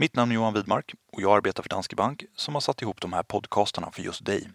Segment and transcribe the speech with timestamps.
[0.00, 3.00] Mitt namn är Johan Widmark och jag arbetar för Danske Bank som har satt ihop
[3.00, 4.50] de här podcasterna för just dig.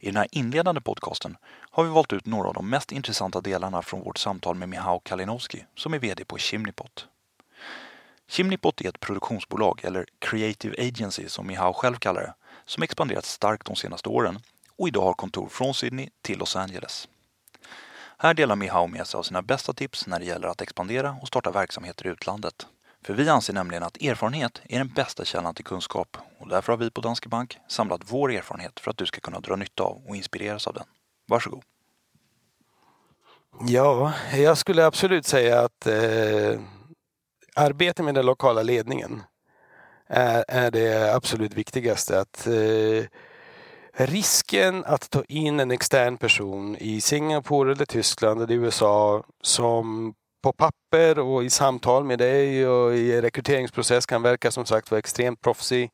[0.00, 1.36] I den här inledande podcasten
[1.70, 5.00] har vi valt ut några av de mest intressanta delarna från vårt samtal med Mihao
[5.00, 7.06] Kalinowski som är VD på Chimnipot.
[8.28, 12.34] Chimnipot är ett produktionsbolag, eller Creative Agency som Mihao själv kallar det,
[12.64, 14.38] som expanderat starkt de senaste åren
[14.76, 17.08] och idag har kontor från Sydney till Los Angeles.
[18.18, 21.28] Här delar Mihao med sig av sina bästa tips när det gäller att expandera och
[21.28, 22.66] starta verksamheter i utlandet.
[23.06, 26.76] För vi anser nämligen att erfarenhet är den bästa källan till kunskap och därför har
[26.76, 30.02] vi på Danske Bank samlat vår erfarenhet för att du ska kunna dra nytta av
[30.08, 30.84] och inspireras av den.
[31.28, 31.62] Varsågod!
[33.68, 36.60] Ja, jag skulle absolut säga att eh,
[37.54, 39.22] arbete med den lokala ledningen
[40.06, 42.20] är, är det absolut viktigaste.
[42.20, 43.04] Att eh,
[43.98, 50.52] Risken att ta in en extern person i Singapore eller Tyskland eller USA som på
[50.52, 55.40] papper och i samtal med dig och i rekryteringsprocess kan verka som sagt vara extremt
[55.40, 55.90] proffsig.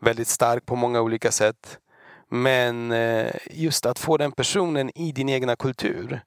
[0.00, 1.78] Väldigt stark på många olika sätt.
[2.28, 6.20] Men eh, just att få den personen i din egna kultur.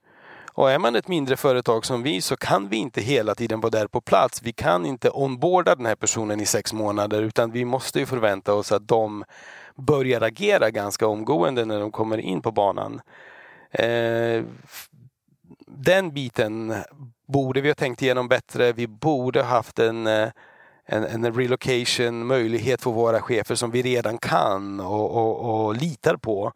[0.55, 3.69] Och är man ett mindre företag som vi så kan vi inte hela tiden vara
[3.69, 4.41] där på plats.
[4.41, 8.53] Vi kan inte onboarda den här personen i sex månader utan vi måste ju förvänta
[8.53, 9.23] oss att de
[9.75, 13.01] börjar agera ganska omgående när de kommer in på banan.
[13.71, 14.43] Eh,
[15.77, 16.73] den biten
[17.27, 18.73] borde vi ha tänkt igenom bättre.
[18.73, 20.29] Vi borde haft en, eh,
[20.85, 26.15] en, en relocation möjlighet för våra chefer som vi redan kan och, och, och, litar
[26.15, 26.51] på.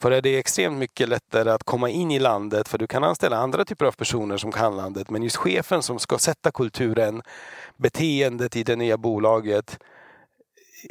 [0.00, 3.36] För det är extremt mycket lättare att komma in i landet för du kan anställa
[3.36, 7.22] andra typer av personer som kan landet men just chefen som ska sätta kulturen,
[7.76, 9.78] beteendet i det nya bolaget.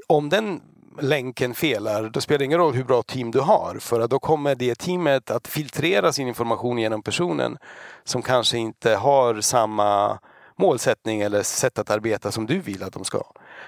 [0.07, 0.61] Om den
[0.99, 3.77] länken felar, då spelar det ingen roll hur bra team du har.
[3.79, 7.57] För att då kommer det teamet att filtrera sin information genom personen
[8.03, 10.19] som kanske inte har samma
[10.55, 13.23] målsättning eller sätt att arbeta som du vill att de ska.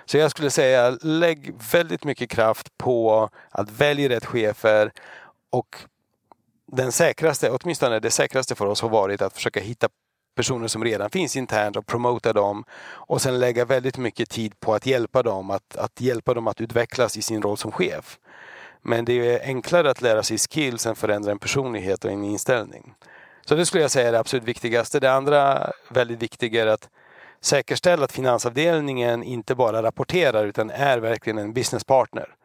[0.05, 4.91] Så jag skulle säga lägg väldigt mycket kraft på att välja rätt chefer
[5.51, 5.77] och
[6.71, 9.89] den säkraste, åtminstone det säkraste för oss har varit att försöka hitta
[10.35, 14.73] personer som redan finns internt och promota dem och sen lägga väldigt mycket tid på
[14.73, 18.19] att hjälpa dem att, att hjälpa dem att utvecklas i sin roll som chef.
[18.81, 22.93] Men det är enklare att lära sig skills än förändra en personlighet och en inställning.
[23.45, 24.99] Så det skulle jag säga är det absolut viktigaste.
[24.99, 26.89] Det andra väldigt viktiga är att
[27.41, 32.35] säkerställa att finansavdelningen inte bara rapporterar utan är verkligen en businesspartner.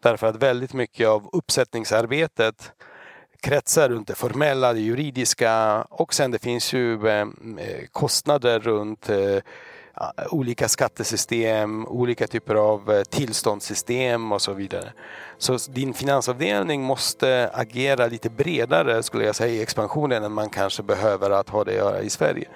[0.00, 2.72] Därför att väldigt mycket av uppsättningsarbetet
[3.40, 7.26] kretsar runt det formella, det juridiska och sen det finns ju eh, eh,
[7.92, 9.38] kostnader runt eh,
[10.30, 14.92] olika skattesystem, olika typer av tillståndssystem och så vidare.
[15.38, 20.82] Så din finansavdelning måste agera lite bredare skulle jag säga i expansionen än man kanske
[20.82, 22.48] behöver att ha det att göra i Sverige.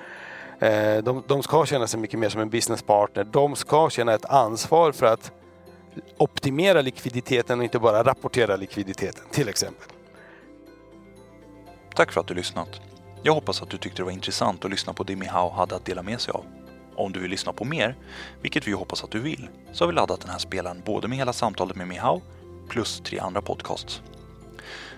[1.03, 3.25] De, de ska känna sig mycket mer som en businesspartner.
[3.25, 5.33] De ska känna ett ansvar för att
[6.17, 9.89] optimera likviditeten och inte bara rapportera likviditeten till exempel.
[11.95, 12.81] Tack för att du lyssnat.
[13.23, 15.85] Jag hoppas att du tyckte det var intressant att lyssna på det Mihao hade att
[15.85, 16.45] dela med sig av.
[16.97, 17.97] Om du vill lyssna på mer,
[18.43, 21.19] vilket vi hoppas att du vill, så har vi laddat den här spelaren både med
[21.19, 22.23] hela samtalet med Mihao
[22.69, 24.03] plus tre andra podcasts.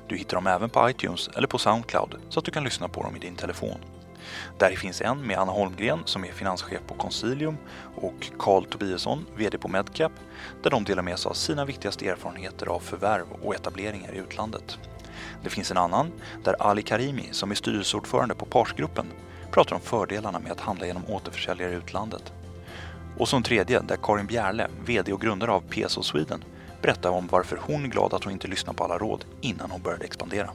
[0.09, 3.03] Du hittar dem även på iTunes eller på Soundcloud så att du kan lyssna på
[3.03, 3.79] dem i din telefon.
[4.59, 7.57] Där finns en med Anna Holmgren som är finanschef på Consilium
[7.97, 10.13] och Carl Tobiasson, VD på Medcap,
[10.63, 14.79] där de delar med sig av sina viktigaste erfarenheter av förvärv och etableringar i utlandet.
[15.43, 16.13] Det finns en annan
[16.45, 19.07] där Ali Karimi, som är styrelseordförande på Parsgruppen,
[19.51, 22.33] pratar om fördelarna med att handla genom återförsäljare i utlandet.
[23.19, 26.45] Och som tredje där Karin Bjärle, VD och grundare av PSO Sweden,
[26.83, 29.83] berättar om varför hon är glad att hon inte lyssnar på alla råd innan hon
[29.83, 30.51] började expandera.